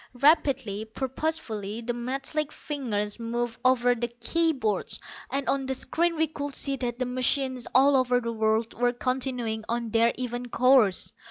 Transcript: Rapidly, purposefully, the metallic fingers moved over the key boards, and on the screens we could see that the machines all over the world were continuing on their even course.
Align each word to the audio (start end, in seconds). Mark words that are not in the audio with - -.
Rapidly, 0.19 0.85
purposefully, 0.85 1.81
the 1.81 1.93
metallic 1.93 2.51
fingers 2.51 3.19
moved 3.19 3.59
over 3.63 3.93
the 3.93 4.07
key 4.07 4.51
boards, 4.51 4.97
and 5.29 5.47
on 5.47 5.67
the 5.67 5.75
screens 5.75 6.17
we 6.17 6.25
could 6.25 6.55
see 6.55 6.75
that 6.77 6.97
the 6.97 7.05
machines 7.05 7.67
all 7.75 7.95
over 7.95 8.19
the 8.19 8.33
world 8.33 8.73
were 8.73 8.93
continuing 8.93 9.63
on 9.69 9.91
their 9.91 10.11
even 10.17 10.47
course. 10.47 11.13